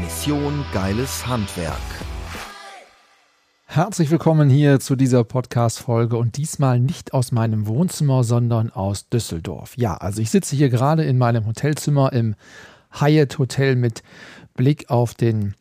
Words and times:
Mission 0.00 0.64
Geiles 0.72 1.24
Handwerk. 1.26 1.78
Herzlich 3.66 4.10
willkommen 4.10 4.50
hier 4.50 4.80
zu 4.80 4.96
dieser 4.96 5.22
Podcast-Folge 5.22 6.16
und 6.16 6.36
diesmal 6.36 6.80
nicht 6.80 7.14
aus 7.14 7.30
meinem 7.30 7.66
Wohnzimmer, 7.68 8.24
sondern 8.24 8.70
aus 8.70 9.08
Düsseldorf. 9.08 9.76
Ja, 9.76 9.96
also 9.96 10.20
ich 10.20 10.30
sitze 10.30 10.56
hier 10.56 10.68
gerade 10.68 11.04
in 11.04 11.16
meinem 11.16 11.46
Hotelzimmer 11.46 12.12
im 12.12 12.34
Hyatt 12.92 13.38
Hotel 13.38 13.76
mit 13.76 14.02
Blick 14.54 14.90
auf 14.90 15.14
den 15.14 15.54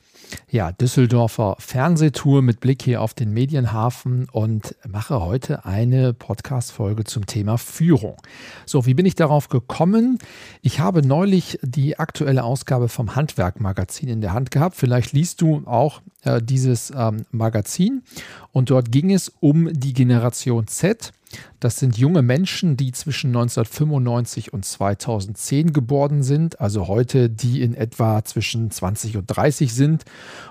ja, 0.49 0.71
Düsseldorfer 0.71 1.55
Fernsehtour 1.59 2.41
mit 2.41 2.59
Blick 2.59 2.81
hier 2.81 3.01
auf 3.01 3.13
den 3.13 3.31
Medienhafen 3.31 4.27
und 4.31 4.75
mache 4.87 5.21
heute 5.21 5.65
eine 5.65 6.13
Podcast-Folge 6.13 7.03
zum 7.03 7.25
Thema 7.25 7.57
Führung. 7.57 8.17
So, 8.65 8.85
wie 8.85 8.93
bin 8.93 9.05
ich 9.05 9.15
darauf 9.15 9.49
gekommen? 9.49 10.19
Ich 10.61 10.79
habe 10.79 11.05
neulich 11.05 11.59
die 11.61 11.99
aktuelle 11.99 12.43
Ausgabe 12.43 12.89
vom 12.89 13.15
Handwerk-Magazin 13.15 14.09
in 14.09 14.21
der 14.21 14.33
Hand 14.33 14.51
gehabt. 14.51 14.75
Vielleicht 14.75 15.13
liest 15.13 15.41
du 15.41 15.63
auch 15.65 16.01
äh, 16.23 16.41
dieses 16.41 16.91
ähm, 16.95 17.25
Magazin 17.31 18.03
und 18.51 18.69
dort 18.69 18.91
ging 18.91 19.11
es 19.11 19.31
um 19.39 19.71
die 19.73 19.93
Generation 19.93 20.67
Z. 20.67 21.11
Das 21.59 21.77
sind 21.77 21.97
junge 21.97 22.21
Menschen, 22.21 22.77
die 22.77 22.91
zwischen 22.91 23.27
1995 23.27 24.53
und 24.53 24.65
2010 24.65 25.73
geboren 25.73 26.23
sind, 26.23 26.59
also 26.59 26.87
heute 26.87 27.29
die 27.29 27.61
in 27.61 27.73
etwa 27.73 28.23
zwischen 28.23 28.69
20 28.69 29.17
und 29.17 29.25
30 29.27 29.73
sind. 29.73 30.03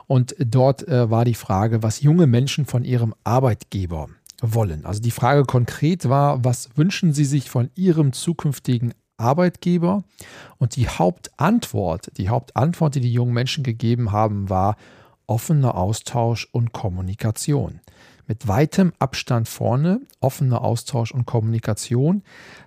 Und 0.07 0.35
dort 0.39 0.87
äh, 0.89 1.11
war 1.11 1.25
die 1.25 1.35
Frage, 1.35 1.83
was 1.83 2.01
junge 2.01 2.27
Menschen 2.27 2.67
von 2.67 2.85
ihrem 2.85 3.15
Arbeitgeber 3.25 4.09
wollen. 4.41 4.85
Also 4.85 5.01
die 5.01 5.11
Frage 5.11 5.45
konkret 5.45 6.09
war, 6.09 6.45
was 6.45 6.71
wünschen 6.77 7.13
sie 7.13 7.25
sich 7.25 7.51
von 7.51 7.71
ihrem 7.75 8.13
zukünftigen 8.13 8.95
Arbeitgeber? 9.17 10.03
Und 10.59 10.77
die 10.77 10.89
Hauptantwort, 10.89 12.11
die 12.17 12.29
Hauptantwort, 12.29 12.95
die 12.95 13.01
die 13.01 13.13
jungen 13.13 13.35
Menschen 13.35 13.63
gegeben 13.63 14.13
haben, 14.13 14.51
war 14.51 14.77
offener 15.27 15.77
Austausch 15.77 16.49
und 16.51 16.73
Kommunikation 16.73 17.81
mit 18.27 18.49
weitem 18.49 18.93
Abstand 18.99 19.49
vorne, 19.49 20.01
offener 20.21 20.63
Austausch 20.63 21.13
und 21.13 21.27
Kommunikation. 21.27 22.23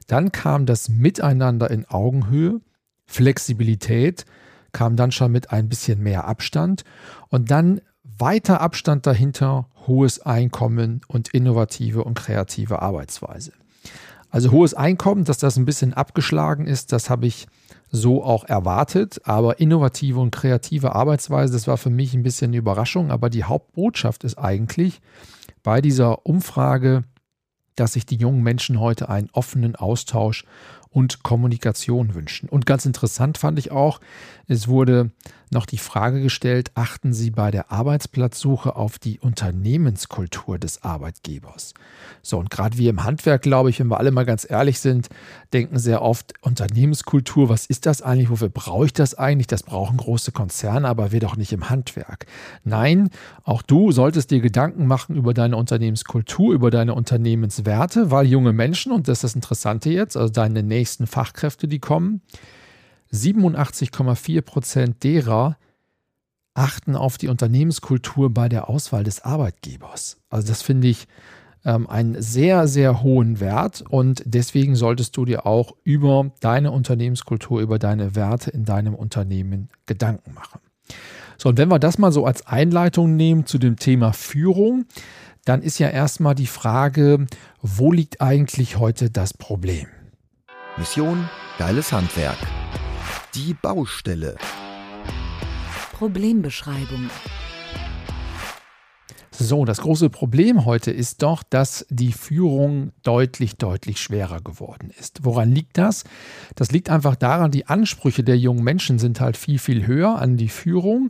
Dann 0.08 0.32
kam 0.32 0.66
das 0.66 0.90
Miteinander 0.90 1.72
in 1.72 1.86
Augenhöhe, 1.86 2.62
Flexibilität, 3.06 4.26
kam 4.72 4.96
dann 4.96 5.12
schon 5.12 5.32
mit 5.32 5.52
ein 5.52 5.70
bisschen 5.70 6.02
mehr 6.02 6.26
Abstand 6.26 6.84
und 7.30 7.52
dann 7.52 7.82
weiter 8.04 8.62
Abstand 8.62 9.08
dahinter, 9.08 9.68
hohes 9.88 10.22
Einkommen 10.22 11.02
und 11.08 11.30
innovative 11.30 12.04
und 12.04 12.16
kreative 12.16 12.82
Arbeitsweise. 12.82 13.52
Also 14.30 14.52
hohes 14.52 14.74
Einkommen, 14.74 15.24
dass 15.24 15.38
das 15.38 15.56
ein 15.56 15.66
bisschen 15.66 15.94
abgeschlagen 15.94 16.68
ist, 16.68 16.92
das 16.92 17.10
habe 17.10 17.26
ich 17.26 17.48
so 17.92 18.24
auch 18.24 18.44
erwartet. 18.44 19.22
Aber 19.24 19.60
innovative 19.60 20.20
und 20.20 20.32
kreative 20.32 20.94
Arbeitsweise, 20.94 21.54
das 21.54 21.68
war 21.68 21.78
für 21.78 21.90
mich 21.90 22.14
ein 22.14 22.24
bisschen 22.24 22.50
eine 22.50 22.58
Überraschung. 22.58 23.12
Aber 23.12 23.30
die 23.30 23.46
Hauptbotschaft 23.46 24.24
ist 24.24 24.38
eigentlich 24.38 25.02
bei 25.66 25.82
dieser 25.82 26.28
Umfrage, 26.28 27.06
dass 27.76 27.94
sich 27.94 28.06
die 28.06 28.18
jungen 28.18 28.44
Menschen 28.44 28.80
heute 28.80 29.10
einen 29.10 29.32
offenen 29.34 29.76
Austausch 29.76 30.46
und 30.96 31.24
Kommunikation 31.24 32.16
wünschen. 32.16 32.48
Und 32.48 32.66
ganz 32.66 32.86
interessant 32.86 33.38
fand 33.38 33.60
ich 33.60 33.70
auch, 33.70 34.00
es 34.48 34.70
wurde 34.70 35.12
noch 35.52 35.66
die 35.66 35.78
Frage 35.78 36.22
gestellt, 36.22 36.72
achten 36.74 37.14
Sie 37.14 37.32
bei 37.32 37.52
der 37.52 37.72
Arbeitsplatzsuche 37.72 38.76
auf 38.76 38.98
die 38.98 39.20
Unternehmenskultur 39.20 40.58
des 40.58 40.84
Arbeitgebers? 40.84 41.74
So, 42.22 42.40
und 42.40 42.50
gerade 42.50 42.78
wie 42.78 42.88
im 42.88 43.04
Handwerk, 43.04 43.42
glaube 43.42 43.70
ich, 43.70 43.80
wenn 43.80 43.88
wir 43.88 44.00
alle 44.00 44.12
mal 44.12 44.26
ganz 44.26 44.50
ehrlich 44.50 44.80
sind, 44.80 45.10
denken 45.54 45.80
sehr 45.80 46.02
oft, 46.02 46.34
Unternehmenskultur, 46.42 47.50
was 47.50 47.66
ist 47.66 47.86
das 47.86 48.02
eigentlich? 48.02 48.30
Wofür 48.30 48.50
brauche 48.50 48.86
ich 48.86 48.94
das 48.94 49.16
eigentlich? 49.16 49.48
Das 49.48 49.64
brauchen 49.64 49.98
große 49.98 50.32
Konzerne, 50.32 50.88
aber 50.88 51.12
wir 51.12 51.20
doch 51.20 51.36
nicht 51.38 51.54
im 51.54 51.70
Handwerk. 51.70 52.26
Nein, 52.64 53.10
auch 53.44 53.62
du 53.62 53.92
solltest 53.92 54.32
dir 54.32 54.40
Gedanken 54.40 54.88
machen 54.88 55.16
über 55.16 55.34
deine 55.34 55.58
Unternehmenskultur, 55.58 56.54
über 56.54 56.72
deine 56.72 56.94
Unternehmenswerte, 56.96 58.12
weil 58.12 58.26
junge 58.28 58.54
Menschen, 58.54 58.92
und 58.92 59.08
das 59.08 59.20
ist 59.20 59.24
das 59.24 59.36
Interessante 59.36 59.90
jetzt, 59.90 60.18
also 60.18 60.32
deine 60.32 60.64
nächsten 60.64 60.85
Fachkräfte, 61.08 61.68
die 61.68 61.80
kommen, 61.80 62.22
87,4 63.12 64.42
Prozent 64.42 65.04
derer 65.04 65.58
achten 66.54 66.96
auf 66.96 67.18
die 67.18 67.28
Unternehmenskultur 67.28 68.34
bei 68.34 68.50
der 68.50 68.70
Auswahl 68.70 69.04
des 69.04 69.22
Arbeitgebers. 69.22 70.18
Also 70.30 70.48
das 70.48 70.62
finde 70.62 70.88
ich 70.88 71.08
ähm, 71.66 71.90
einen 71.90 72.22
sehr, 72.22 72.68
sehr 72.68 73.04
hohen 73.04 73.40
Wert 73.40 73.84
und 73.88 74.24
deswegen 74.26 74.76
solltest 74.76 75.18
du 75.18 75.26
dir 75.26 75.46
auch 75.46 75.74
über 75.84 76.32
deine 76.40 76.72
Unternehmenskultur, 76.72 77.60
über 77.60 77.78
deine 77.78 78.16
Werte 78.16 78.52
in 78.52 78.64
deinem 78.64 78.96
Unternehmen 78.96 79.70
Gedanken 79.86 80.34
machen. 80.34 80.62
So, 81.38 81.50
und 81.50 81.58
wenn 81.58 81.70
wir 81.70 81.80
das 81.80 81.98
mal 81.98 82.14
so 82.14 82.26
als 82.26 82.48
Einleitung 82.48 83.16
nehmen 83.18 83.46
zu 83.46 83.58
dem 83.58 83.76
Thema 83.76 84.14
Führung, 84.14 84.86
dann 85.44 85.62
ist 85.62 85.80
ja 85.80 85.90
erstmal 85.90 86.36
die 86.36 86.48
Frage, 86.48 87.28
wo 87.62 87.92
liegt 87.92 88.22
eigentlich 88.22 88.78
heute 88.78 89.10
das 89.10 89.34
Problem? 89.34 89.88
Mission 90.78 91.30
Geiles 91.58 91.94
Handwerk. 91.94 92.38
Die 93.34 93.54
Baustelle. 93.54 94.36
Problembeschreibung. 95.94 97.10
So, 99.32 99.64
das 99.64 99.80
große 99.80 100.10
Problem 100.10 100.66
heute 100.66 100.92
ist 100.92 101.24
doch, 101.24 101.44
dass 101.44 101.86
die 101.90 102.12
Führung 102.12 102.92
deutlich, 103.04 103.56
deutlich 103.56 104.02
schwerer 104.02 104.42
geworden 104.42 104.92
ist. 105.00 105.24
Woran 105.24 105.50
liegt 105.50 105.78
das? 105.78 106.04
Das 106.56 106.72
liegt 106.72 106.90
einfach 106.90 107.16
daran, 107.16 107.52
die 107.52 107.68
Ansprüche 107.68 108.26
der 108.26 108.38
jungen 108.38 108.64
Menschen 108.64 109.00
sind 109.00 109.22
halt 109.22 109.38
viel, 109.38 109.60
viel 109.60 109.88
höher 109.88 110.20
an 110.20 110.36
die 110.36 110.50
Führung. 110.50 111.10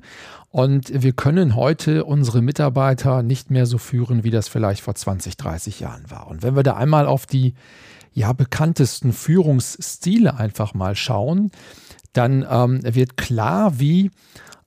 Und 0.52 0.92
wir 0.94 1.14
können 1.14 1.56
heute 1.56 2.06
unsere 2.06 2.44
Mitarbeiter 2.44 3.24
nicht 3.24 3.50
mehr 3.50 3.66
so 3.66 3.80
führen, 3.80 4.24
wie 4.24 4.32
das 4.32 4.48
vielleicht 4.48 4.82
vor 4.82 4.94
20, 4.94 5.38
30 5.38 5.80
Jahren 5.80 6.10
war. 6.12 6.28
Und 6.28 6.44
wenn 6.44 6.56
wir 6.56 6.64
da 6.64 6.76
einmal 6.76 7.08
auf 7.08 7.26
die 7.26 7.56
ja, 8.16 8.34
bekanntesten 8.34 9.14
Führungsstile 9.14 10.38
einfach 10.38 10.74
mal 10.74 10.96
schauen, 10.96 11.52
dann 12.14 12.46
ähm, 12.50 12.80
wird 12.84 13.18
klar, 13.18 13.80
wie 13.80 14.10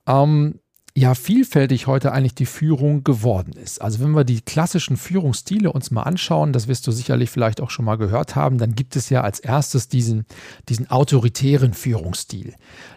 ähm, 0.07 0.59
ja, 0.95 1.15
vielfältig 1.15 1.87
heute 1.87 2.11
eigentlich 2.11 2.35
die 2.35 2.45
Führung 2.45 3.03
geworden 3.03 3.53
ist. 3.53 3.81
Also 3.81 4.01
wenn 4.01 4.11
wir 4.11 4.23
die 4.23 4.41
klassischen 4.41 4.97
Führungsstile 4.97 5.71
uns 5.71 5.91
mal 5.91 6.03
anschauen, 6.03 6.53
das 6.53 6.67
wirst 6.67 6.85
du 6.85 6.91
sicherlich 6.91 7.29
vielleicht 7.29 7.59
auch 7.61 7.69
schon 7.71 7.85
mal 7.85 7.97
gehört 7.97 8.35
haben, 8.35 8.57
dann 8.59 8.75
gibt 8.75 8.95
es 8.95 9.09
ja 9.09 9.21
als 9.21 9.39
erstes 9.39 9.87
diesen, 9.87 10.25
diesen 10.67 10.91
autoritären 10.91 11.73
Führungsstil. 11.73 12.53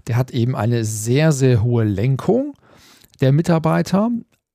Der 0.06 0.16
hat 0.16 0.32
eben 0.32 0.54
eine 0.54 0.84
sehr, 0.84 1.32
sehr 1.32 1.62
hohe 1.62 1.84
Lenkung 1.84 2.54
der 3.20 3.32
Mitarbeiter, 3.32 4.10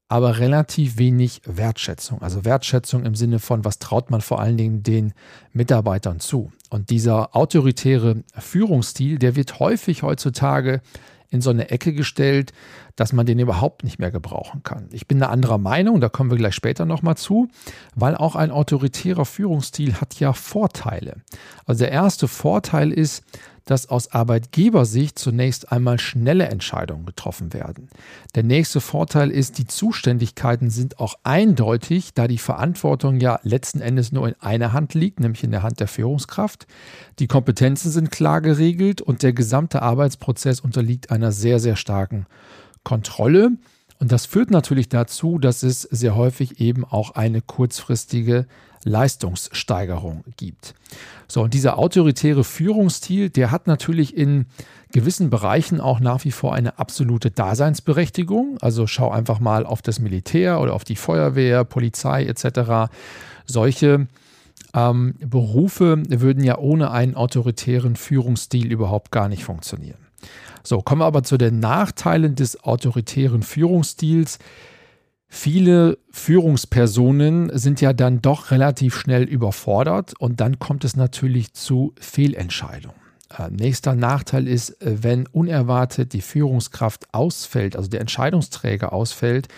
aber 0.10 0.40
relativ 0.40 0.98
wenig 0.98 1.42
Wertschätzung. 1.46 2.22
Also 2.22 2.46
Wertschätzung 2.46 3.06
im 3.06 3.16
Sinne 3.16 3.40
von, 3.40 3.66
was 3.66 3.80
traut 3.80 4.10
man 4.10 4.22
vor 4.22 4.40
allen 4.40 4.58
Dingen 4.58 4.84
den 4.84 5.14
Mitarbeitern 5.52 6.20
zu. 6.20 6.52
Und 6.70 6.90
dieser 6.90 7.36
autoritäre 7.36 8.24
Führungsstil, 8.38 9.20
der 9.20 9.36
wird 9.36 9.60
häufig 9.60 10.04
heutzutage 10.04 10.82
in 11.30 11.42
so 11.42 11.50
eine 11.50 11.70
Ecke 11.70 11.94
gestellt, 11.94 12.54
dass 12.96 13.12
man 13.12 13.26
den 13.26 13.40
überhaupt 13.40 13.84
nicht 13.84 14.00
mehr 14.00 14.12
gebrauchen 14.12 14.64
kann. 14.64 14.88
Ich 14.92 15.08
bin 15.08 15.22
eine 15.22 15.30
anderer 15.30 15.58
Meinung, 15.58 16.00
da 16.00 16.08
kommen 16.08 16.32
wir 16.32 16.38
gleich 16.38 16.56
später 16.56 16.86
nochmal 16.86 17.18
zu, 17.18 17.50
weil 17.96 18.16
auch 18.16 18.36
ein 18.36 18.50
autoritärer 18.50 19.26
Führungsstil 19.26 19.96
hat 19.96 20.20
ja 20.20 20.32
Vorteile. 20.32 21.18
Also 21.66 21.84
der 21.84 21.92
erste 21.92 22.30
Vorteil 22.30 22.94
ist, 22.94 23.24
dass 23.68 23.90
aus 23.90 24.12
Arbeitgebersicht 24.12 25.20
zunächst 25.20 25.72
einmal 25.72 26.00
schnelle 26.00 26.48
Entscheidungen 26.48 27.06
getroffen 27.06 27.54
werden. 27.54 27.90
Der 28.34 28.44
nächste 28.44 28.82
Vorteil 28.82 29.30
ist, 29.30 29.58
die 29.60 29.68
Zuständigkeiten 29.68 30.70
sind 30.70 31.00
auch 31.00 31.16
eindeutig, 31.24 32.14
da 32.14 32.28
die 32.28 32.38
Verantwortung 32.38 33.20
ja 33.20 33.40
letzten 33.44 33.82
Endes 33.82 34.12
nur 34.12 34.28
in 34.28 34.36
einer 34.40 34.74
Hand 34.74 34.94
liegt, 34.94 35.20
nämlich 35.20 35.44
in 35.44 35.52
der 35.52 35.64
Hand 35.64 35.80
der 35.80 35.88
Führungskraft. 35.88 36.66
Die 37.20 37.28
Kompetenzen 37.28 37.92
sind 37.92 38.10
klar 38.10 38.42
geregelt 38.42 39.02
und 39.02 39.22
der 39.22 39.34
gesamte 39.34 39.82
Arbeitsprozess 39.82 40.60
unterliegt 40.60 41.12
einer 41.12 41.32
sehr, 41.32 41.60
sehr 41.60 41.76
starken 41.76 42.26
Kontrolle. 42.84 43.52
Und 44.00 44.12
das 44.12 44.26
führt 44.26 44.52
natürlich 44.52 44.90
dazu, 44.90 45.40
dass 45.40 45.64
es 45.64 45.82
sehr 45.82 46.16
häufig 46.16 46.60
eben 46.62 46.86
auch 46.86 47.12
eine 47.12 47.42
kurzfristige 47.42 48.46
Leistungssteigerung 48.88 50.24
gibt. 50.38 50.74
So, 51.28 51.42
und 51.42 51.54
dieser 51.54 51.78
autoritäre 51.78 52.44
Führungsstil, 52.44 53.30
der 53.30 53.52
hat 53.52 53.68
natürlich 53.68 54.16
in 54.16 54.46
gewissen 54.92 55.30
Bereichen 55.30 55.82
auch 55.82 56.00
nach 56.00 56.24
wie 56.24 56.32
vor 56.32 56.54
eine 56.54 56.80
absolute 56.80 57.30
Daseinsberechtigung. 57.30 58.58
Also 58.62 58.88
schau 58.88 59.12
einfach 59.12 59.40
mal 59.40 59.66
auf 59.66 59.82
das 59.82 60.00
Militär 60.00 60.62
oder 60.62 60.74
auf 60.74 60.86
die 60.86 60.96
Feuerwehr, 60.96 61.66
Polizei 61.66 62.26
etc. 62.26 62.90
Solche 63.46 64.08
ähm, 64.74 65.16
Berufe 65.20 66.02
würden 66.08 66.44
ja 66.44 66.58
ohne 66.58 66.92
einen 66.92 67.16
autoritären 67.16 67.96
Führungsstil 67.96 68.72
überhaupt 68.72 69.12
gar 69.12 69.28
nicht 69.28 69.44
funktionieren. 69.44 70.00
So, 70.64 70.82
kommen 70.82 71.02
wir 71.02 71.06
aber 71.06 71.24
zu 71.24 71.38
den 71.38 71.60
Nachteilen 71.60 72.36
des 72.36 72.64
autoritären 72.64 73.44
Führungsstils. 73.44 74.40
Viele 75.30 75.98
Führungspersonen 76.10 77.52
sind 77.58 77.82
ja 77.82 77.94
dann 77.94 78.22
doch 78.22 78.52
relativ 78.52 78.96
schnell 78.96 79.24
überfordert 79.24 80.14
und 80.20 80.40
dann 80.40 80.58
kommt 80.58 80.86
es 80.86 80.96
natürlich 80.96 81.54
zu 81.54 81.94
Fehlentscheidungen. 82.00 82.96
Äh, 83.38 83.50
nächster 83.50 83.96
Nachteil 83.96 84.48
ist, 84.48 84.82
äh, 84.82 85.04
wenn 85.04 85.28
unerwartet 85.28 86.14
die 86.14 86.22
Führungskraft 86.22 87.14
ausfällt, 87.14 87.76
also 87.76 87.90
der 87.90 88.02
Entscheidungsträger 88.02 88.94
ausfällt, 88.94 89.50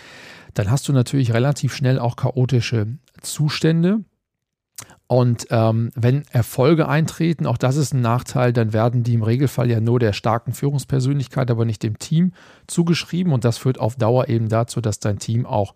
dann 0.54 0.70
hast 0.70 0.88
du 0.88 0.92
natürlich 0.92 1.32
relativ 1.32 1.74
schnell 1.74 2.00
auch 2.00 2.16
chaotische 2.16 2.88
Zustände. 3.22 4.00
Und 5.10 5.48
ähm, 5.50 5.90
wenn 5.96 6.22
Erfolge 6.30 6.86
eintreten, 6.86 7.44
auch 7.44 7.58
das 7.58 7.74
ist 7.74 7.92
ein 7.92 8.00
Nachteil, 8.00 8.52
dann 8.52 8.72
werden 8.72 9.02
die 9.02 9.14
im 9.14 9.24
Regelfall 9.24 9.68
ja 9.68 9.80
nur 9.80 9.98
der 9.98 10.12
starken 10.12 10.52
Führungspersönlichkeit, 10.52 11.50
aber 11.50 11.64
nicht 11.64 11.82
dem 11.82 11.98
Team 11.98 12.32
zugeschrieben. 12.68 13.32
Und 13.32 13.44
das 13.44 13.58
führt 13.58 13.80
auf 13.80 13.96
Dauer 13.96 14.28
eben 14.28 14.48
dazu, 14.48 14.80
dass 14.80 15.00
dein 15.00 15.18
Team 15.18 15.46
auch 15.46 15.74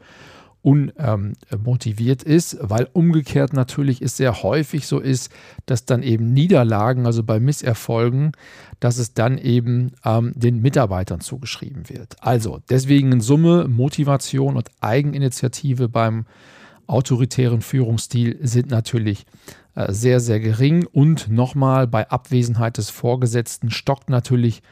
unmotiviert 0.63 2.25
ähm, 2.25 2.33
ist, 2.33 2.59
weil 2.61 2.89
umgekehrt 2.93 3.55
natürlich 3.55 4.01
es 4.03 4.17
sehr 4.17 4.45
häufig 4.45 4.87
so 4.87 5.01
ist, 5.01 5.33
dass 5.67 5.85
dann 5.85 6.05
eben 6.05 6.33
Niederlagen, 6.33 7.05
also 7.05 7.25
bei 7.25 7.41
Misserfolgen, 7.41 8.33
dass 8.79 8.99
es 8.99 9.15
dann 9.15 9.37
eben 9.37 9.95
ähm, 10.05 10.33
den 10.37 10.63
Mitarbeitern 10.63 11.19
zugeschrieben 11.19 11.89
wird. 11.89 12.15
Also 12.21 12.61
deswegen 12.71 13.11
in 13.11 13.21
Summe 13.21 13.67
Motivation 13.67 14.57
und 14.57 14.71
Eigeninitiative 14.81 15.89
beim 15.89 16.25
autoritären 16.87 17.61
Führungsstil 17.61 18.39
sind 18.43 18.71
natürlich 18.71 19.27
äh, 19.75 19.93
sehr, 19.93 20.21
sehr 20.21 20.41
gering. 20.41 20.87
Und 20.87 21.29
nochmal, 21.29 21.87
bei 21.87 22.09
Abwesenheit 22.09 22.79
des 22.79 22.91
Vorgesetzten 22.91 23.71
stockt 23.71 24.11
natürlich 24.11 24.63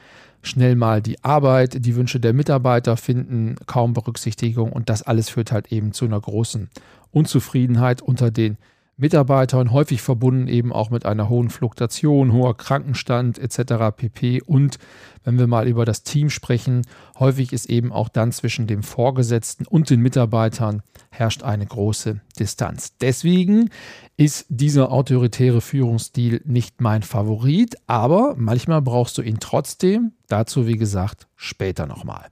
schnell 0.42 0.74
mal 0.74 1.00
die 1.00 1.22
Arbeit, 1.22 1.84
die 1.86 1.96
Wünsche 1.96 2.20
der 2.20 2.32
Mitarbeiter 2.32 2.96
finden 2.96 3.56
kaum 3.66 3.94
Berücksichtigung 3.94 4.72
und 4.72 4.88
das 4.88 5.02
alles 5.02 5.28
führt 5.28 5.52
halt 5.52 5.70
eben 5.70 5.92
zu 5.92 6.04
einer 6.04 6.20
großen 6.20 6.68
Unzufriedenheit 7.12 8.02
unter 8.02 8.30
den 8.30 8.58
Mitarbeitern, 8.96 9.72
häufig 9.72 10.02
verbunden 10.02 10.48
eben 10.48 10.72
auch 10.72 10.90
mit 10.90 11.06
einer 11.06 11.28
hohen 11.28 11.50
Fluktuation, 11.50 12.32
hoher 12.32 12.56
Krankenstand 12.56 13.38
etc. 13.38 13.96
pp. 13.96 14.42
Und 14.42 14.78
wenn 15.24 15.38
wir 15.38 15.46
mal 15.46 15.66
über 15.66 15.84
das 15.84 16.02
Team 16.02 16.30
sprechen, 16.30 16.82
häufig 17.18 17.52
ist 17.52 17.70
eben 17.70 17.92
auch 17.92 18.08
dann 18.08 18.32
zwischen 18.32 18.66
dem 18.66 18.82
Vorgesetzten 18.82 19.66
und 19.66 19.90
den 19.90 20.00
Mitarbeitern 20.00 20.82
herrscht 21.10 21.42
eine 21.42 21.66
große 21.66 22.20
Distanz. 22.38 22.96
Deswegen 22.98 23.70
ist 24.16 24.46
dieser 24.48 24.92
autoritäre 24.92 25.60
Führungsstil 25.60 26.42
nicht 26.44 26.80
mein 26.80 27.02
Favorit, 27.02 27.76
aber 27.86 28.34
manchmal 28.36 28.82
brauchst 28.82 29.16
du 29.18 29.22
ihn 29.22 29.40
trotzdem. 29.40 30.12
Dazu, 30.28 30.66
wie 30.66 30.76
gesagt, 30.76 31.28
später 31.36 31.86
nochmal. 31.86 32.26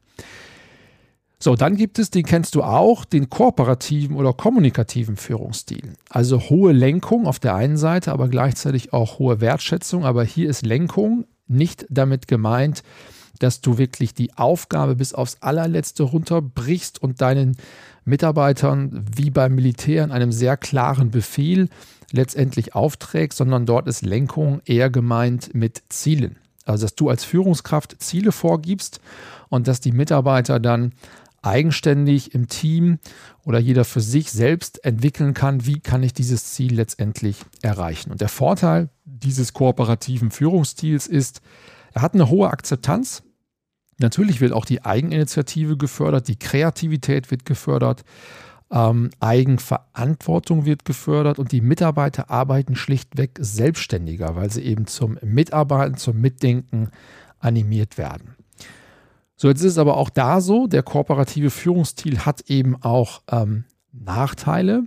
So, 1.43 1.57
dann 1.57 1.77
gibt 1.77 1.99
es, 1.99 2.11
den 2.11 2.25
kennst 2.25 2.55
du 2.55 2.63
auch, 2.63 3.07
den 3.07 3.31
kooperativen 3.31 4.15
oder 4.15 4.35
kommunikativen 4.35 5.17
Führungsstil. 5.17 5.95
Also 6.11 6.39
hohe 6.39 6.73
Lenkung 6.73 7.27
auf 7.27 7.39
der 7.39 7.55
einen 7.55 7.79
Seite, 7.79 8.13
aber 8.13 8.29
gleichzeitig 8.29 8.93
auch 8.93 9.19
hohe 9.19 9.41
Wertschätzung. 9.41 10.05
Aber 10.05 10.23
hier 10.23 10.51
ist 10.51 10.67
Lenkung 10.67 11.25
nicht 11.49 11.87
damit 11.89 12.29
gemeint, 12.29 12.83
dass 13.39 13.63
du 13.63 13.79
wirklich 13.79 14.13
die 14.13 14.37
Aufgabe 14.37 14.97
bis 14.97 15.15
aufs 15.15 15.39
allerletzte 15.41 16.03
runterbrichst 16.03 17.03
und 17.03 17.23
deinen 17.23 17.57
Mitarbeitern 18.05 19.07
wie 19.17 19.31
beim 19.31 19.55
Militär 19.55 20.05
in 20.05 20.13
einem 20.13 20.33
sehr 20.33 20.59
klaren 20.59 21.11
Befehl 21.11 21.71
letztendlich 22.13 22.75
aufträgst, 22.75 23.39
sondern 23.39 23.65
dort 23.65 23.89
ist 23.89 24.03
Lenkung 24.03 24.61
eher 24.67 24.91
gemeint 24.91 25.55
mit 25.55 25.83
Zielen. 25.89 26.37
Also 26.67 26.85
dass 26.85 26.95
du 26.95 27.09
als 27.09 27.25
Führungskraft 27.25 27.97
Ziele 28.03 28.31
vorgibst 28.31 29.01
und 29.49 29.69
dass 29.69 29.81
die 29.81 29.93
Mitarbeiter 29.93 30.61
dann 30.61 30.93
eigenständig 31.43 32.35
im 32.35 32.49
Team 32.49 32.99
oder 33.45 33.59
jeder 33.59 33.85
für 33.85 34.01
sich 34.01 34.31
selbst 34.31 34.85
entwickeln 34.85 35.35
kann, 35.35 35.67
wie 35.67 35.81
kann 35.81 36.03
ich 36.03 36.13
dieses 36.13 36.53
Ziel 36.53 36.75
letztendlich 36.75 37.39
erreichen. 37.63 38.11
Und 38.11 38.21
der 38.21 38.29
Vorteil 38.29 38.91
dieses 39.05 39.53
kooperativen 39.53 40.31
Führungsstils 40.31 41.07
ist, 41.07 41.41
er 41.93 42.03
hat 42.03 42.15
eine 42.15 42.29
hohe 42.29 42.51
Akzeptanz. 42.51 43.23
Natürlich 43.99 44.41
wird 44.41 44.53
auch 44.53 44.65
die 44.65 44.85
Eigeninitiative 44.85 45.77
gefördert, 45.77 46.29
die 46.29 46.39
Kreativität 46.39 47.31
wird 47.31 47.45
gefördert, 47.45 48.05
ähm, 48.71 49.11
Eigenverantwortung 49.19 50.65
wird 50.65 50.85
gefördert 50.85 51.39
und 51.39 51.53
die 51.53 51.61
Mitarbeiter 51.61 52.31
arbeiten 52.31 52.77
schlichtweg 52.77 53.39
selbstständiger, 53.39 54.37
weil 54.37 54.51
sie 54.51 54.63
eben 54.63 54.87
zum 54.87 55.19
Mitarbeiten, 55.23 55.97
zum 55.97 56.21
Mitdenken 56.21 56.91
animiert 57.41 57.99
werden. 57.99 58.37
So, 59.41 59.49
jetzt 59.49 59.61
ist 59.61 59.73
es 59.73 59.79
aber 59.79 59.97
auch 59.97 60.11
da 60.11 60.43
so, 60.43 60.67
der 60.67 60.83
kooperative 60.83 61.49
Führungsstil 61.49 62.27
hat 62.27 62.43
eben 62.51 62.77
auch 62.83 63.23
ähm, 63.33 63.65
Nachteile. 63.91 64.83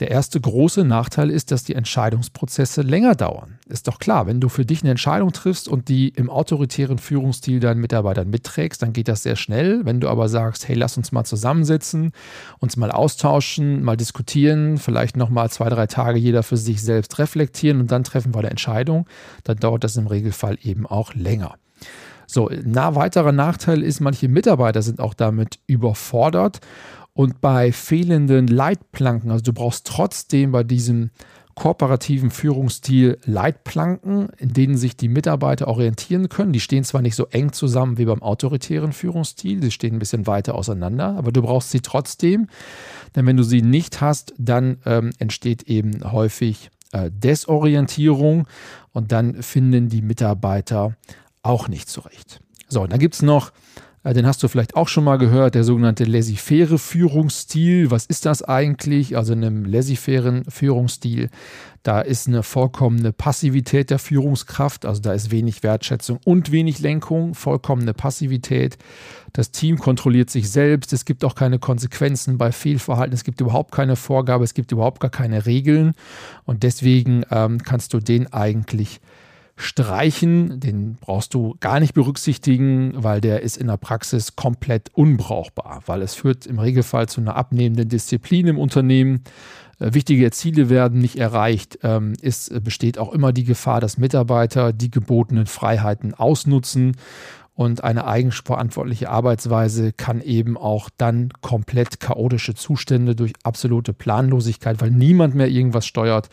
Der 0.00 0.10
erste 0.10 0.40
große 0.40 0.84
Nachteil 0.84 1.30
ist, 1.30 1.52
dass 1.52 1.62
die 1.62 1.76
Entscheidungsprozesse 1.76 2.82
länger 2.82 3.14
dauern. 3.14 3.60
Ist 3.68 3.86
doch 3.86 4.00
klar, 4.00 4.26
wenn 4.26 4.40
du 4.40 4.48
für 4.48 4.66
dich 4.66 4.82
eine 4.82 4.90
Entscheidung 4.90 5.30
triffst 5.30 5.68
und 5.68 5.88
die 5.88 6.08
im 6.08 6.28
autoritären 6.28 6.98
Führungsstil 6.98 7.60
deinen 7.60 7.80
Mitarbeitern 7.80 8.28
mitträgst, 8.30 8.82
dann 8.82 8.92
geht 8.92 9.06
das 9.06 9.22
sehr 9.22 9.36
schnell. 9.36 9.84
Wenn 9.84 10.00
du 10.00 10.08
aber 10.08 10.28
sagst, 10.28 10.66
hey, 10.66 10.74
lass 10.74 10.96
uns 10.96 11.12
mal 11.12 11.22
zusammensitzen, 11.22 12.10
uns 12.58 12.76
mal 12.76 12.90
austauschen, 12.90 13.84
mal 13.84 13.96
diskutieren, 13.96 14.78
vielleicht 14.78 15.16
nochmal 15.16 15.50
zwei, 15.50 15.68
drei 15.68 15.86
Tage 15.86 16.18
jeder 16.18 16.42
für 16.42 16.56
sich 16.56 16.82
selbst 16.82 17.16
reflektieren 17.20 17.78
und 17.78 17.92
dann 17.92 18.02
treffen 18.02 18.34
wir 18.34 18.40
eine 18.40 18.50
Entscheidung, 18.50 19.06
dann 19.44 19.58
dauert 19.58 19.84
das 19.84 19.96
im 19.96 20.08
Regelfall 20.08 20.58
eben 20.62 20.84
auch 20.84 21.14
länger. 21.14 21.54
So, 22.30 22.48
ein 22.48 22.74
weiterer 22.74 23.32
Nachteil 23.32 23.82
ist, 23.82 24.00
manche 24.00 24.28
Mitarbeiter 24.28 24.82
sind 24.82 25.00
auch 25.00 25.14
damit 25.14 25.60
überfordert 25.66 26.60
und 27.14 27.40
bei 27.40 27.72
fehlenden 27.72 28.46
Leitplanken, 28.46 29.30
also 29.30 29.42
du 29.42 29.54
brauchst 29.54 29.86
trotzdem 29.86 30.52
bei 30.52 30.62
diesem 30.62 31.10
kooperativen 31.54 32.30
Führungsstil 32.30 33.18
Leitplanken, 33.24 34.28
in 34.36 34.52
denen 34.52 34.76
sich 34.76 34.96
die 34.96 35.08
Mitarbeiter 35.08 35.68
orientieren 35.68 36.28
können. 36.28 36.52
Die 36.52 36.60
stehen 36.60 36.84
zwar 36.84 37.02
nicht 37.02 37.16
so 37.16 37.26
eng 37.28 37.52
zusammen 37.52 37.98
wie 37.98 38.04
beim 38.04 38.22
autoritären 38.22 38.92
Führungsstil, 38.92 39.62
sie 39.62 39.70
stehen 39.70 39.96
ein 39.96 39.98
bisschen 39.98 40.26
weiter 40.26 40.54
auseinander, 40.54 41.16
aber 41.16 41.32
du 41.32 41.40
brauchst 41.40 41.70
sie 41.70 41.80
trotzdem, 41.80 42.46
denn 43.16 43.26
wenn 43.26 43.38
du 43.38 43.42
sie 43.42 43.62
nicht 43.62 44.02
hast, 44.02 44.34
dann 44.36 44.76
ähm, 44.84 45.10
entsteht 45.18 45.62
eben 45.62 46.12
häufig 46.12 46.70
äh, 46.92 47.10
Desorientierung 47.10 48.46
und 48.92 49.12
dann 49.12 49.42
finden 49.42 49.88
die 49.88 50.02
Mitarbeiter 50.02 50.94
auch 51.48 51.68
nicht 51.68 51.88
zurecht. 51.88 52.40
So, 52.68 52.82
und 52.82 52.92
dann 52.92 52.98
gibt 52.98 53.14
es 53.14 53.22
noch, 53.22 53.52
äh, 54.04 54.12
den 54.12 54.26
hast 54.26 54.42
du 54.42 54.48
vielleicht 54.48 54.76
auch 54.76 54.88
schon 54.88 55.04
mal 55.04 55.16
gehört, 55.16 55.54
der 55.54 55.64
sogenannte 55.64 56.04
laissez-faire 56.04 56.78
Führungsstil. 56.78 57.90
Was 57.90 58.06
ist 58.06 58.26
das 58.26 58.42
eigentlich? 58.42 59.16
Also 59.16 59.32
in 59.32 59.44
einem 59.44 59.64
laissez-fairen 59.64 60.44
Führungsstil, 60.48 61.30
da 61.82 62.00
ist 62.00 62.28
eine 62.28 62.42
vollkommene 62.42 63.12
Passivität 63.12 63.88
der 63.90 63.98
Führungskraft, 63.98 64.84
also 64.84 65.00
da 65.00 65.12
ist 65.12 65.30
wenig 65.30 65.62
Wertschätzung 65.62 66.18
und 66.24 66.52
wenig 66.52 66.80
Lenkung, 66.80 67.34
vollkommene 67.34 67.94
Passivität. 67.94 68.76
Das 69.32 69.52
Team 69.52 69.78
kontrolliert 69.78 70.28
sich 70.28 70.50
selbst, 70.50 70.92
es 70.92 71.04
gibt 71.04 71.24
auch 71.24 71.34
keine 71.34 71.58
Konsequenzen 71.58 72.36
bei 72.36 72.52
Fehlverhalten, 72.52 73.14
es 73.14 73.24
gibt 73.24 73.40
überhaupt 73.40 73.72
keine 73.72 73.96
Vorgabe, 73.96 74.44
es 74.44 74.54
gibt 74.54 74.72
überhaupt 74.72 75.00
gar 75.00 75.10
keine 75.10 75.46
Regeln 75.46 75.94
und 76.44 76.62
deswegen 76.62 77.24
ähm, 77.30 77.62
kannst 77.62 77.94
du 77.94 78.00
den 78.00 78.30
eigentlich 78.32 79.00
streichen. 79.58 80.60
Den 80.60 80.96
brauchst 81.00 81.34
du 81.34 81.56
gar 81.60 81.80
nicht 81.80 81.92
berücksichtigen, 81.92 82.92
weil 82.96 83.20
der 83.20 83.42
ist 83.42 83.56
in 83.56 83.66
der 83.66 83.76
Praxis 83.76 84.36
komplett 84.36 84.90
unbrauchbar, 84.94 85.82
weil 85.86 86.00
es 86.02 86.14
führt 86.14 86.46
im 86.46 86.58
Regelfall 86.58 87.08
zu 87.08 87.20
einer 87.20 87.36
abnehmenden 87.36 87.88
Disziplin 87.88 88.46
im 88.46 88.58
Unternehmen. 88.58 89.24
Äh, 89.80 89.94
wichtige 89.94 90.30
Ziele 90.30 90.70
werden 90.70 91.00
nicht 91.00 91.16
erreicht. 91.16 91.80
Ähm, 91.82 92.14
es 92.22 92.50
besteht 92.62 92.98
auch 92.98 93.12
immer 93.12 93.32
die 93.32 93.44
Gefahr, 93.44 93.80
dass 93.80 93.98
Mitarbeiter 93.98 94.72
die 94.72 94.90
gebotenen 94.90 95.46
Freiheiten 95.46 96.14
ausnutzen. 96.14 96.96
Und 97.58 97.82
eine 97.82 98.06
eigenverantwortliche 98.06 99.10
Arbeitsweise 99.10 99.92
kann 99.92 100.20
eben 100.20 100.56
auch 100.56 100.90
dann 100.96 101.32
komplett 101.40 101.98
chaotische 101.98 102.54
Zustände 102.54 103.16
durch 103.16 103.32
absolute 103.42 103.92
Planlosigkeit, 103.92 104.80
weil 104.80 104.92
niemand 104.92 105.34
mehr 105.34 105.48
irgendwas 105.48 105.84
steuert, 105.84 106.28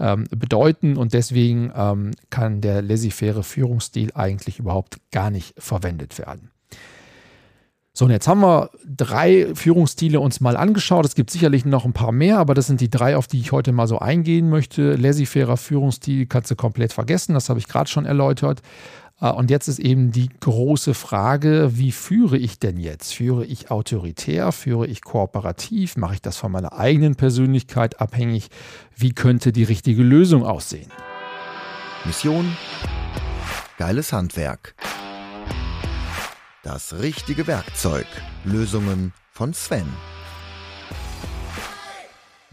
ähm, 0.00 0.24
bedeuten 0.34 0.96
und 0.96 1.12
deswegen 1.12 1.70
ähm, 1.76 2.12
kann 2.30 2.62
der 2.62 2.80
laissez-faire 2.80 3.42
Führungsstil 3.42 4.12
eigentlich 4.14 4.60
überhaupt 4.60 4.96
gar 5.10 5.28
nicht 5.28 5.52
verwendet 5.58 6.18
werden. 6.18 6.52
So, 7.94 8.06
und 8.06 8.10
jetzt 8.10 8.26
haben 8.26 8.40
wir 8.40 8.70
drei 8.86 9.54
Führungsstile 9.54 10.18
uns 10.18 10.40
mal 10.40 10.56
angeschaut. 10.56 11.04
Es 11.04 11.14
gibt 11.14 11.28
sicherlich 11.28 11.66
noch 11.66 11.84
ein 11.84 11.92
paar 11.92 12.10
mehr, 12.10 12.38
aber 12.38 12.54
das 12.54 12.66
sind 12.66 12.80
die 12.80 12.88
drei, 12.88 13.18
auf 13.18 13.26
die 13.26 13.38
ich 13.38 13.52
heute 13.52 13.72
mal 13.72 13.86
so 13.86 13.98
eingehen 13.98 14.48
möchte. 14.48 14.94
Laissez-fairer 14.94 15.58
Führungsstil 15.58 16.24
kannst 16.24 16.50
du 16.50 16.56
komplett 16.56 16.94
vergessen, 16.94 17.34
das 17.34 17.50
habe 17.50 17.60
ich 17.60 17.68
gerade 17.68 17.90
schon 17.90 18.06
erläutert. 18.06 18.62
Äh, 19.22 19.30
und 19.30 19.50
jetzt 19.50 19.68
ist 19.68 19.78
eben 19.78 20.10
die 20.10 20.28
große 20.40 20.92
Frage, 20.92 21.78
wie 21.78 21.92
führe 21.92 22.36
ich 22.36 22.58
denn 22.58 22.78
jetzt? 22.78 23.14
Führe 23.14 23.46
ich 23.46 23.70
autoritär? 23.70 24.52
Führe 24.52 24.86
ich 24.86 25.00
kooperativ? 25.00 25.96
Mache 25.96 26.14
ich 26.14 26.22
das 26.22 26.36
von 26.36 26.52
meiner 26.52 26.74
eigenen 26.78 27.14
Persönlichkeit 27.14 28.00
abhängig? 28.00 28.48
Wie 28.94 29.12
könnte 29.12 29.52
die 29.52 29.64
richtige 29.64 30.02
Lösung 30.02 30.44
aussehen? 30.44 30.90
Mission 32.04 32.56
Geiles 33.78 34.12
Handwerk. 34.12 34.74
Das 36.62 37.00
richtige 37.00 37.46
Werkzeug. 37.46 38.06
Lösungen 38.44 39.12
von 39.32 39.54
Sven. 39.54 39.86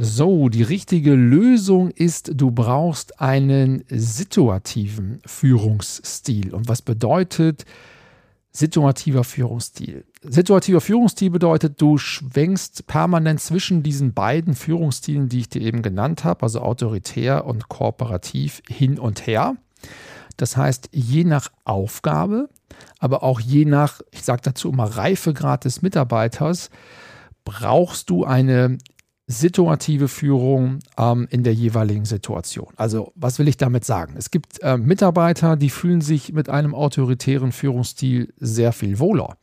So, 0.01 0.48
die 0.48 0.63
richtige 0.63 1.13
Lösung 1.13 1.91
ist, 1.91 2.32
du 2.34 2.51
brauchst 2.51 3.20
einen 3.20 3.84
situativen 3.89 5.20
Führungsstil. 5.25 6.53
Und 6.53 6.70
was 6.70 6.82
bedeutet 6.82 7.65
situativer 8.53 9.25
Führungsstil? 9.25 10.06
Situativer 10.24 10.79
Führungsstil 10.79 11.32
bedeutet, 11.32 11.82
du 11.82 11.98
schwenkst 11.98 12.88
permanent 12.88 13.41
zwischen 13.41 13.84
diesen 13.84 14.13
beiden 14.13 14.56
Führungsstilen, 14.56 15.27
die 15.27 15.39
ich 15.39 15.50
dir 15.50 15.62
eben 15.62 15.82
genannt 15.82 16.24
habe, 16.24 16.44
also 16.44 16.62
autoritär 16.62 17.44
und 17.44 17.68
kooperativ 17.68 18.62
hin 18.70 19.00
und 19.00 19.27
her. 19.27 19.58
Das 20.38 20.56
heißt, 20.56 20.91
je 20.94 21.25
nach 21.25 21.51
Aufgabe, 21.65 22.48
aber 23.00 23.22
auch 23.22 23.41
je 23.41 23.65
nach, 23.65 24.00
ich 24.12 24.24
sage 24.24 24.44
dazu 24.46 24.70
immer, 24.70 24.86
Reifegrad 24.86 25.65
des 25.65 25.82
Mitarbeiters, 25.82 26.70
brauchst 27.44 28.10
du 28.10 28.24
eine 28.24 28.77
situative 29.32 30.08
Führung 30.08 30.80
ähm, 30.98 31.28
in 31.30 31.44
der 31.44 31.54
jeweiligen 31.54 32.06
Situation. 32.06 32.74
Also 32.78 33.14
was 33.16 33.38
will 33.38 33.48
ich 33.48 33.58
damit 33.58 33.86
sagen? 33.86 34.16
Es 34.18 34.32
gibt 34.32 34.62
äh, 34.64 34.76
Mitarbeiter, 34.76 35.56
die 35.56 35.70
fühlen 35.70 36.02
sich 36.02 36.34
mit 36.34 36.50
einem 36.50 36.74
autoritären 36.74 37.52
Führungsstil 37.52 38.34
sehr 38.40 38.74
viel 38.74 38.98
wohler. 38.98 39.38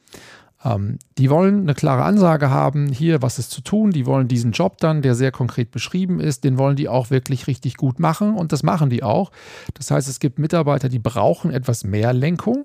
Ähm, 0.64 0.98
die 1.18 1.30
wollen 1.30 1.60
eine 1.60 1.74
klare 1.74 2.02
Ansage 2.02 2.50
haben, 2.50 2.88
hier, 2.88 3.22
was 3.22 3.38
ist 3.38 3.52
zu 3.52 3.60
tun. 3.60 3.92
Die 3.92 4.06
wollen 4.06 4.26
diesen 4.26 4.50
Job 4.50 4.78
dann, 4.78 5.02
der 5.02 5.14
sehr 5.14 5.30
konkret 5.30 5.70
beschrieben 5.70 6.18
ist, 6.18 6.42
den 6.42 6.58
wollen 6.58 6.74
die 6.74 6.88
auch 6.88 7.10
wirklich 7.10 7.46
richtig 7.46 7.76
gut 7.76 8.00
machen 8.00 8.34
und 8.34 8.50
das 8.50 8.64
machen 8.64 8.90
die 8.90 9.04
auch. 9.04 9.30
Das 9.74 9.92
heißt, 9.92 10.08
es 10.08 10.18
gibt 10.18 10.40
Mitarbeiter, 10.40 10.88
die 10.88 10.98
brauchen 10.98 11.52
etwas 11.52 11.84
mehr 11.84 12.12
Lenkung. 12.12 12.64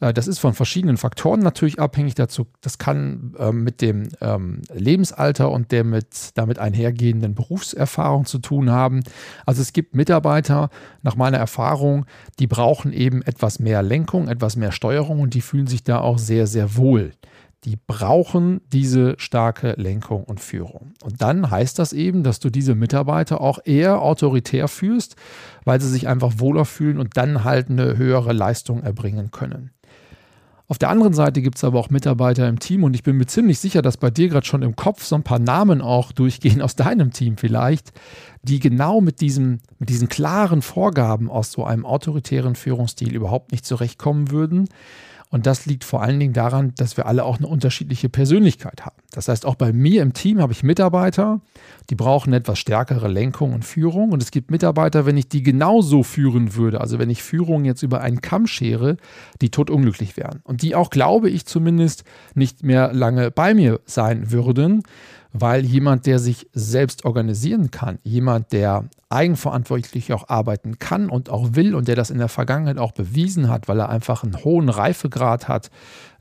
Äh, 0.00 0.12
das 0.12 0.28
ist 0.28 0.38
von 0.38 0.54
verschiedenen 0.54 0.96
Faktoren 0.96 1.40
natürlich 1.40 1.78
abhängig. 1.78 2.14
Dazu, 2.14 2.46
das 2.60 2.78
kann 2.78 3.34
ähm, 3.38 3.64
mit 3.64 3.80
dem 3.80 4.08
ähm, 4.20 4.62
Lebensalter 4.72 5.50
und 5.50 5.72
der 5.72 5.84
mit 5.84 6.30
damit 6.34 6.58
einhergehenden 6.58 7.34
Berufserfahrung 7.34 8.24
zu 8.24 8.38
tun 8.38 8.70
haben. 8.70 9.02
Also 9.46 9.62
es 9.62 9.72
gibt 9.72 9.94
Mitarbeiter, 9.94 10.70
nach 11.02 11.16
meiner 11.16 11.38
Erfahrung, 11.38 12.06
die 12.38 12.46
brauchen 12.46 12.92
eben 12.92 13.22
etwas 13.22 13.58
mehr 13.58 13.82
Lenkung, 13.82 14.28
etwas 14.28 14.56
mehr 14.56 14.72
Steuerung 14.72 15.20
und 15.20 15.34
die 15.34 15.40
fühlen 15.40 15.66
sich 15.66 15.84
da 15.84 16.00
auch 16.00 16.18
sehr, 16.18 16.46
sehr 16.46 16.76
wohl. 16.76 17.12
Die 17.64 17.76
brauchen 17.76 18.60
diese 18.72 19.14
starke 19.16 19.72
Lenkung 19.78 20.24
und 20.24 20.38
Führung. 20.38 20.92
Und 21.02 21.22
dann 21.22 21.50
heißt 21.50 21.78
das 21.78 21.94
eben, 21.94 22.22
dass 22.22 22.38
du 22.38 22.50
diese 22.50 22.74
Mitarbeiter 22.74 23.40
auch 23.40 23.58
eher 23.64 24.02
autoritär 24.02 24.68
führst, 24.68 25.16
weil 25.64 25.80
sie 25.80 25.88
sich 25.88 26.06
einfach 26.06 26.34
wohler 26.36 26.66
fühlen 26.66 26.98
und 26.98 27.16
dann 27.16 27.42
halt 27.42 27.70
eine 27.70 27.96
höhere 27.96 28.34
Leistung 28.34 28.82
erbringen 28.82 29.30
können. 29.30 29.70
Auf 30.66 30.78
der 30.78 30.88
anderen 30.88 31.12
Seite 31.12 31.42
gibt 31.42 31.56
es 31.58 31.64
aber 31.64 31.78
auch 31.78 31.90
Mitarbeiter 31.90 32.48
im 32.48 32.58
Team 32.58 32.84
und 32.84 32.94
ich 32.94 33.02
bin 33.02 33.18
mir 33.18 33.26
ziemlich 33.26 33.58
sicher, 33.58 33.82
dass 33.82 33.98
bei 33.98 34.10
dir 34.10 34.28
gerade 34.28 34.46
schon 34.46 34.62
im 34.62 34.76
Kopf 34.76 35.04
so 35.04 35.14
ein 35.14 35.22
paar 35.22 35.38
Namen 35.38 35.82
auch 35.82 36.10
durchgehen 36.10 36.62
aus 36.62 36.74
deinem 36.74 37.12
Team 37.12 37.36
vielleicht, 37.36 37.92
die 38.42 38.60
genau 38.60 39.02
mit, 39.02 39.20
diesem, 39.20 39.60
mit 39.78 39.90
diesen 39.90 40.08
klaren 40.08 40.62
Vorgaben 40.62 41.28
aus 41.28 41.52
so 41.52 41.64
einem 41.64 41.84
autoritären 41.84 42.54
Führungsstil 42.54 43.14
überhaupt 43.14 43.52
nicht 43.52 43.66
zurechtkommen 43.66 44.30
würden 44.30 44.68
und 45.30 45.46
das 45.46 45.66
liegt 45.66 45.84
vor 45.84 46.02
allen 46.02 46.20
Dingen 46.20 46.32
daran, 46.32 46.72
dass 46.76 46.96
wir 46.96 47.06
alle 47.06 47.24
auch 47.24 47.38
eine 47.38 47.48
unterschiedliche 47.48 48.08
Persönlichkeit 48.08 48.86
haben. 48.86 48.96
Das 49.10 49.28
heißt, 49.28 49.46
auch 49.46 49.56
bei 49.56 49.72
mir 49.72 50.02
im 50.02 50.12
Team 50.12 50.40
habe 50.40 50.52
ich 50.52 50.62
Mitarbeiter, 50.62 51.40
die 51.90 51.94
brauchen 51.94 52.32
etwas 52.32 52.58
stärkere 52.58 53.08
Lenkung 53.08 53.52
und 53.52 53.64
Führung. 53.64 54.12
Und 54.12 54.22
es 54.22 54.30
gibt 54.30 54.50
Mitarbeiter, 54.50 55.06
wenn 55.06 55.16
ich 55.16 55.28
die 55.28 55.42
genauso 55.42 56.02
führen 56.02 56.54
würde, 56.54 56.80
also 56.80 56.98
wenn 56.98 57.10
ich 57.10 57.22
Führung 57.22 57.64
jetzt 57.64 57.82
über 57.82 58.00
einen 58.00 58.20
Kamm 58.20 58.46
schere, 58.46 58.96
die 59.40 59.50
totunglücklich 59.50 60.16
wären. 60.16 60.40
Und 60.44 60.62
die 60.62 60.74
auch, 60.74 60.90
glaube 60.90 61.30
ich, 61.30 61.46
zumindest 61.46 62.04
nicht 62.34 62.62
mehr 62.62 62.92
lange 62.92 63.30
bei 63.30 63.54
mir 63.54 63.80
sein 63.86 64.30
würden, 64.30 64.82
weil 65.36 65.64
jemand, 65.64 66.06
der 66.06 66.20
sich 66.20 66.48
selbst 66.52 67.04
organisieren 67.04 67.72
kann, 67.72 67.98
jemand, 68.04 68.52
der 68.52 68.84
eigenverantwortlich 69.08 70.12
auch 70.12 70.28
arbeiten 70.28 70.78
kann 70.78 71.10
und 71.10 71.28
auch 71.28 71.54
will 71.54 71.74
und 71.74 71.88
der 71.88 71.96
das 71.96 72.10
in 72.10 72.18
der 72.18 72.28
Vergangenheit 72.28 72.78
auch 72.78 72.92
bewiesen 72.92 73.48
hat, 73.48 73.66
weil 73.66 73.80
er 73.80 73.88
einfach 73.88 74.22
einen 74.22 74.44
hohen 74.44 74.68
Reifegrad 74.68 75.48
hat 75.48 75.72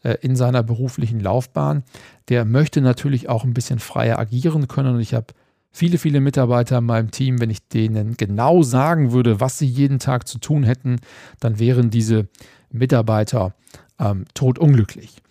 äh, 0.02 0.16
in 0.22 0.36
seiner 0.36 0.64
beruflichen 0.64 1.20
Laufbahn, 1.20 1.84
der 2.30 2.44
möchte 2.44 2.82
natürlich 2.82 3.30
auch 3.30 3.44
ein 3.44 3.54
bisschen 3.54 3.78
freier 3.78 4.18
agieren 4.18 4.68
können. 4.68 4.96
Und 4.96 5.02
ich 5.02 5.14
habe 5.14 5.28
viele, 5.72 6.00
viele 6.00 6.20
Mitarbeiter 6.20 6.80
in 6.80 6.86
meinem 6.86 7.12
Team, 7.12 7.40
wenn 7.40 7.52
ich 7.52 7.68
denen 7.68 8.18
genau 8.18 8.64
sagen 8.64 9.12
würde, 9.12 9.40
was 9.40 9.60
sie 9.60 9.68
jeden 9.68 10.00
Tag 10.00 10.28
zu 10.28 10.40
tun 10.40 10.64
hätten, 10.64 10.96
dann 11.40 11.60
wären 11.60 11.92
diese 11.92 12.30
Mitarbeiter 12.72 13.54
ähm, 14.00 14.26
totunglücklich. 14.34 15.22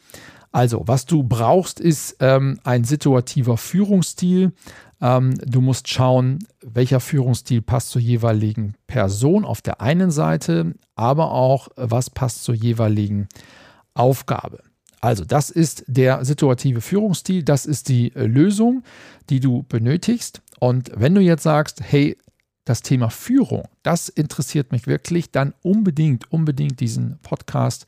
Also, 0.53 0.83
was 0.87 1.07
du 1.07 1.23
brauchst, 1.23 1.81
ist 1.81 2.17
ähm, 2.21 2.61
ein 2.63 2.85
situativer 2.85 3.57
Führungsstil. 3.57 4.53
Ähm, 5.01 5.35
du 5.39 5.63
musst 5.63 5.89
schauen, 5.89 6.47
welcher 6.61 7.01
Führungsstil 7.01 7.63
passt 7.63 7.91
zur 7.91 8.03
jeweiligen 8.03 8.75
Person 8.87 9.47
auf 9.47 9.63
der 9.63 9.81
einen 9.81 10.11
Seite, 10.11 10.75
aber 10.95 11.33
auch, 11.33 11.69
was 11.77 12.11
passt 12.11 12.45
zur 12.45 12.55
jeweiligen 12.55 13.29
Aufgabe. 13.95 14.63
Also, 15.01 15.25
das 15.25 15.51
ist 15.51 15.85
der 15.89 16.25
situative 16.25 16.83
Führungsstil, 16.83 17.43
das 17.43 17.67
ist 17.67 17.89
die 17.89 18.15
äh, 18.15 18.27
Lösung, 18.27 18.85
die 19.31 19.41
du 19.41 19.65
benötigst. 19.65 20.43
Und 20.61 20.93
wenn 20.95 21.15
du 21.15 21.23
jetzt 21.23 21.43
sagst, 21.43 21.81
hey, 21.83 22.17
das 22.65 22.83
Thema 22.83 23.11
Führung, 23.11 23.67
das 23.83 24.09
interessiert 24.09 24.71
mich 24.71 24.87
wirklich, 24.87 25.33
dann 25.33 25.55
unbedingt, 25.63 26.31
unbedingt 26.31 26.79
diesen 26.79 27.19
Podcast 27.23 27.87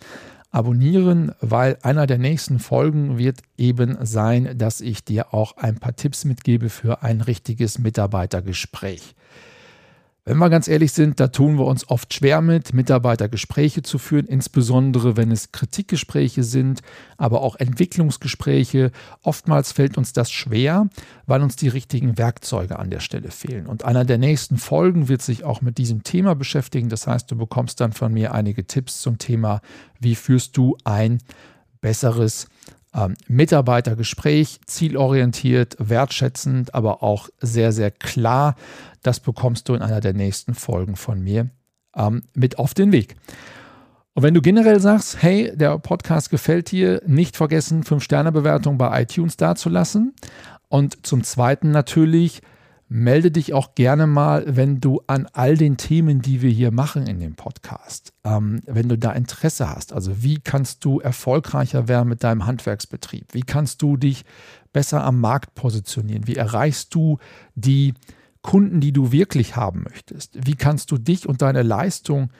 abonnieren, 0.54 1.32
weil 1.40 1.78
einer 1.82 2.06
der 2.06 2.18
nächsten 2.18 2.60
Folgen 2.60 3.18
wird 3.18 3.40
eben 3.58 3.98
sein, 4.06 4.56
dass 4.56 4.80
ich 4.80 5.04
dir 5.04 5.34
auch 5.34 5.56
ein 5.56 5.80
paar 5.80 5.96
Tipps 5.96 6.24
mitgebe 6.24 6.68
für 6.68 7.02
ein 7.02 7.20
richtiges 7.20 7.78
Mitarbeitergespräch. 7.78 9.14
Wenn 10.26 10.38
wir 10.38 10.48
ganz 10.48 10.68
ehrlich 10.68 10.92
sind, 10.92 11.20
da 11.20 11.28
tun 11.28 11.58
wir 11.58 11.66
uns 11.66 11.86
oft 11.90 12.14
schwer 12.14 12.40
mit, 12.40 12.72
Mitarbeitergespräche 12.72 13.82
zu 13.82 13.98
führen, 13.98 14.24
insbesondere 14.24 15.18
wenn 15.18 15.30
es 15.30 15.52
Kritikgespräche 15.52 16.44
sind, 16.44 16.80
aber 17.18 17.42
auch 17.42 17.56
Entwicklungsgespräche. 17.56 18.90
Oftmals 19.22 19.72
fällt 19.72 19.98
uns 19.98 20.14
das 20.14 20.32
schwer, 20.32 20.88
weil 21.26 21.42
uns 21.42 21.56
die 21.56 21.68
richtigen 21.68 22.16
Werkzeuge 22.16 22.78
an 22.78 22.88
der 22.88 23.00
Stelle 23.00 23.30
fehlen. 23.30 23.66
Und 23.66 23.84
einer 23.84 24.06
der 24.06 24.16
nächsten 24.16 24.56
Folgen 24.56 25.08
wird 25.08 25.20
sich 25.20 25.44
auch 25.44 25.60
mit 25.60 25.76
diesem 25.76 26.04
Thema 26.04 26.34
beschäftigen. 26.34 26.88
Das 26.88 27.06
heißt, 27.06 27.30
du 27.30 27.36
bekommst 27.36 27.80
dann 27.82 27.92
von 27.92 28.10
mir 28.10 28.32
einige 28.32 28.66
Tipps 28.66 29.02
zum 29.02 29.18
Thema, 29.18 29.60
wie 30.00 30.14
führst 30.14 30.56
du 30.56 30.78
ein 30.84 31.18
besseres 31.82 32.48
ähm, 32.94 33.14
Mitarbeitergespräch, 33.26 34.60
zielorientiert, 34.66 35.76
wertschätzend, 35.78 36.74
aber 36.74 37.02
auch 37.02 37.28
sehr, 37.40 37.72
sehr 37.72 37.90
klar. 37.90 38.54
Das 39.02 39.20
bekommst 39.20 39.68
du 39.68 39.74
in 39.74 39.82
einer 39.82 40.00
der 40.00 40.14
nächsten 40.14 40.54
Folgen 40.54 40.96
von 40.96 41.20
mir 41.20 41.50
ähm, 41.96 42.22
mit 42.34 42.58
auf 42.58 42.74
den 42.74 42.92
Weg. 42.92 43.16
Und 44.14 44.22
wenn 44.22 44.34
du 44.34 44.40
generell 44.40 44.78
sagst, 44.78 45.22
hey, 45.22 45.52
der 45.54 45.76
Podcast 45.78 46.30
gefällt 46.30 46.70
dir, 46.70 47.02
nicht 47.04 47.36
vergessen, 47.36 47.82
5-Sterne-Bewertung 47.82 48.78
bei 48.78 49.02
iTunes 49.02 49.36
dazulassen. 49.36 50.14
Und 50.68 51.04
zum 51.04 51.24
Zweiten 51.24 51.72
natürlich, 51.72 52.40
melde 52.94 53.32
dich 53.32 53.52
auch 53.52 53.74
gerne 53.74 54.06
mal, 54.06 54.44
wenn 54.46 54.80
du 54.80 55.02
an 55.08 55.26
all 55.32 55.56
den 55.56 55.76
Themen, 55.76 56.22
die 56.22 56.42
wir 56.42 56.50
hier 56.50 56.70
machen 56.70 57.08
in 57.08 57.18
dem 57.18 57.34
Podcast, 57.34 58.12
ähm, 58.22 58.60
wenn 58.66 58.88
du 58.88 58.96
da 58.96 59.10
Interesse 59.10 59.68
hast. 59.68 59.92
Also 59.92 60.22
wie 60.22 60.38
kannst 60.38 60.84
du 60.84 61.00
erfolgreicher 61.00 61.88
werden 61.88 62.08
mit 62.08 62.22
deinem 62.22 62.46
Handwerksbetrieb? 62.46 63.34
Wie 63.34 63.42
kannst 63.42 63.82
du 63.82 63.96
dich 63.96 64.24
besser 64.72 65.02
am 65.02 65.20
Markt 65.20 65.56
positionieren? 65.56 66.28
Wie 66.28 66.36
erreichst 66.36 66.94
du 66.94 67.18
die 67.56 67.94
Kunden, 68.42 68.80
die 68.80 68.92
du 68.92 69.10
wirklich 69.10 69.56
haben 69.56 69.82
möchtest? 69.82 70.46
Wie 70.46 70.54
kannst 70.54 70.92
du 70.92 70.96
dich 70.96 71.28
und 71.28 71.42
deine 71.42 71.62
Leistung 71.62 72.30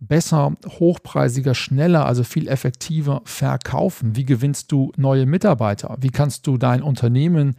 besser, 0.00 0.56
hochpreisiger, 0.66 1.54
schneller, 1.54 2.04
also 2.04 2.24
viel 2.24 2.48
effektiver 2.48 3.22
verkaufen? 3.26 4.16
Wie 4.16 4.24
gewinnst 4.24 4.72
du 4.72 4.90
neue 4.96 5.26
Mitarbeiter? 5.26 5.96
Wie 6.00 6.10
kannst 6.10 6.48
du 6.48 6.56
dein 6.56 6.82
Unternehmen 6.82 7.54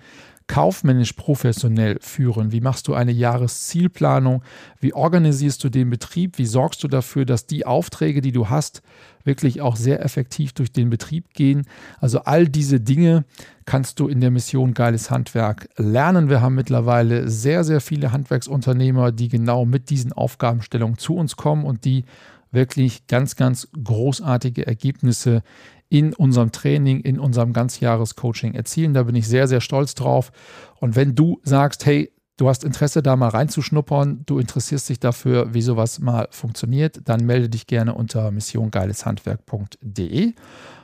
kaufmännisch 0.52 1.14
professionell 1.14 1.98
führen? 2.02 2.52
Wie 2.52 2.60
machst 2.60 2.90
du 2.90 2.94
eine 2.94 3.14
Jahreszielplanung? 3.14 4.44
Wie 4.82 4.94
organisierst 4.94 5.64
du 5.64 5.70
den 5.70 5.90
Betrieb? 5.90 6.38
Wie 6.38 6.46
sorgst 6.46 6.84
du 6.84 6.90
dafür, 6.90 7.24
dass 7.24 7.48
die 7.48 7.66
Aufträge, 7.66 8.20
die 8.20 8.34
du 8.34 8.50
hast, 8.50 8.82
wirklich 9.24 9.62
auch 9.62 9.78
sehr 9.78 10.04
effektiv 10.04 10.52
durch 10.52 10.74
den 10.74 10.90
Betrieb 10.90 11.34
gehen? 11.34 11.62
Also 12.02 12.24
all 12.24 12.50
diese 12.50 12.82
Dinge 12.82 13.24
kannst 13.64 14.02
du 14.02 14.10
in 14.10 14.20
der 14.20 14.30
Mission 14.30 14.74
Geiles 14.74 15.10
Handwerk 15.10 15.70
lernen. 15.78 16.28
Wir 16.28 16.42
haben 16.42 16.56
mittlerweile 16.56 17.30
sehr, 17.30 17.64
sehr 17.64 17.80
viele 17.80 18.12
Handwerksunternehmer, 18.12 19.14
die 19.14 19.30
genau 19.30 19.64
mit 19.64 19.90
diesen 19.90 20.12
Aufgabenstellungen 20.12 20.98
zu 20.98 21.16
uns 21.16 21.38
kommen 21.38 21.64
und 21.64 21.86
die 21.86 22.04
wirklich 22.52 23.08
ganz, 23.08 23.36
ganz 23.36 23.68
großartige 23.84 24.68
Ergebnisse 24.68 25.42
in 25.90 26.14
unserem 26.14 26.52
Training, 26.52 27.00
in 27.02 27.20
unserem 27.20 27.54
Ganzjahrescoaching 27.54 28.54
erzielen. 28.54 28.94
Da 28.94 29.04
bin 29.04 29.16
ich 29.16 29.28
sehr, 29.28 29.48
sehr 29.48 29.62
stolz 29.62 29.96
drauf. 29.96 30.32
Und 30.80 30.96
wenn 30.96 31.16
du 31.16 31.40
sagst, 31.44 31.86
hey, 31.86 32.12
du 32.38 32.48
hast 32.48 32.64
Interesse, 32.64 33.04
da 33.04 33.16
mal 33.16 33.30
reinzuschnuppern, 33.30 34.24
du 34.26 34.40
interessierst 34.40 34.90
dich 34.90 35.00
dafür, 35.00 35.54
wie 35.54 35.62
sowas 35.62 36.00
mal 36.00 36.28
funktioniert, 36.32 37.02
dann 37.06 37.26
melde 37.26 37.50
dich 37.50 37.68
gerne 37.68 37.94
unter 37.94 38.32
missiongeileshandwerk.de. 38.32 40.34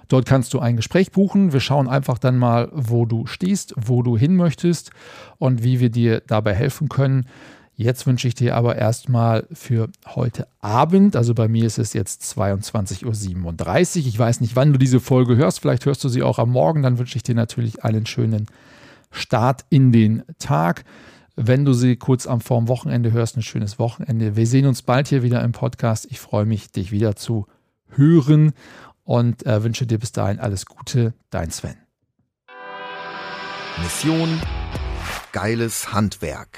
Dort 0.09 0.25
kannst 0.25 0.53
du 0.53 0.59
ein 0.59 0.75
Gespräch 0.75 1.11
buchen. 1.11 1.53
Wir 1.53 1.59
schauen 1.59 1.89
einfach 1.89 2.17
dann 2.17 2.37
mal, 2.37 2.69
wo 2.73 3.05
du 3.05 3.25
stehst, 3.25 3.73
wo 3.77 4.03
du 4.03 4.17
hin 4.17 4.35
möchtest 4.35 4.91
und 5.37 5.63
wie 5.63 5.79
wir 5.79 5.89
dir 5.89 6.21
dabei 6.25 6.53
helfen 6.53 6.89
können. 6.89 7.25
Jetzt 7.79 8.07
wünsche 8.07 8.27
ich 8.27 8.33
dir 8.33 8.55
aber 8.55 8.75
erstmal 8.75 9.45
für 9.53 9.89
heute 10.07 10.47
Abend, 10.61 11.15
also 11.15 11.35
bei 11.35 11.47
mir 11.47 11.63
ist 11.63 11.77
es 11.77 11.93
jetzt 11.93 12.23
22.37 12.23 13.05
Uhr. 13.05 14.07
Ich 14.07 14.17
weiß 14.17 14.41
nicht, 14.41 14.55
wann 14.55 14.73
du 14.73 14.79
diese 14.79 14.99
Folge 14.99 15.35
hörst. 15.35 15.59
Vielleicht 15.59 15.85
hörst 15.85 16.03
du 16.03 16.09
sie 16.09 16.23
auch 16.23 16.39
am 16.39 16.49
Morgen. 16.49 16.81
Dann 16.81 16.97
wünsche 16.97 17.17
ich 17.17 17.21
dir 17.21 17.35
natürlich 17.35 17.83
einen 17.83 18.07
schönen 18.07 18.47
Start 19.11 19.63
in 19.69 19.91
den 19.91 20.23
Tag. 20.39 20.85
Wenn 21.35 21.65
du 21.65 21.73
sie 21.73 21.97
kurz 21.97 22.25
am 22.25 22.41
vorm 22.41 22.67
Wochenende 22.67 23.11
hörst, 23.11 23.37
ein 23.37 23.43
schönes 23.43 23.77
Wochenende. 23.77 24.35
Wir 24.35 24.47
sehen 24.47 24.65
uns 24.65 24.81
bald 24.81 25.07
hier 25.09 25.21
wieder 25.21 25.43
im 25.43 25.51
Podcast. 25.51 26.07
Ich 26.09 26.19
freue 26.19 26.45
mich, 26.45 26.71
dich 26.71 26.91
wieder 26.91 27.15
zu 27.15 27.45
hören 27.89 28.53
und 29.03 29.45
äh, 29.45 29.63
wünsche 29.63 29.85
dir 29.85 29.99
bis 29.99 30.11
dahin 30.11 30.39
alles 30.39 30.65
Gute. 30.65 31.13
Dein 31.29 31.51
Sven. 31.51 31.75
Mission 33.83 34.41
Geiles 35.31 35.93
Handwerk 35.93 36.57